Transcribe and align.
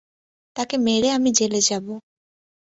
তাকে 0.55 0.75
মেরে 0.77 1.09
আমি 1.11 1.29
জেলে 1.31 1.61
যাব। 1.61 1.85